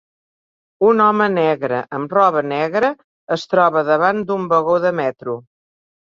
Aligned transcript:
Un 0.91 1.01
home 1.07 1.25
negre 1.33 1.81
amb 1.97 2.15
roba 2.17 2.41
negra 2.51 2.89
es 3.35 3.43
troba 3.51 3.83
davant 3.91 4.23
d'un 4.31 4.47
vagó 4.55 4.79
de 4.87 4.93
metro. 5.01 5.37